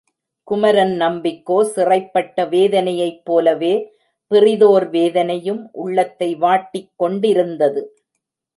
குமரன் 0.47 0.93
நம்பிக்கோ 1.01 1.57
சிறைபட்ட 1.75 2.45
வேதனையைப்போலவே 2.49 3.73
பிறிதோர் 4.31 4.87
வேதனையும் 4.89 5.63
உள்ளத்தை 5.71 6.29
வாட்டிக் 6.35 6.91
கொண்டிருந்தது. 6.95 7.83